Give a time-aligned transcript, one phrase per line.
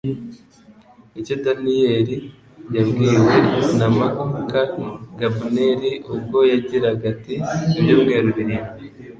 [1.11, 2.15] ni cyo Danieli
[2.75, 3.35] yabwiwe
[3.77, 4.61] na makuka
[5.19, 7.35] Gabneli ubwo yagiraga ati:
[7.79, 8.79] "Ibyumweru birindwi